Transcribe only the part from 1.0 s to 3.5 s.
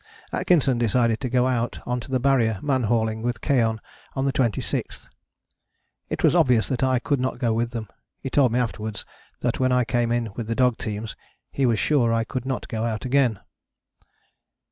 to go out on to the Barrier man hauling with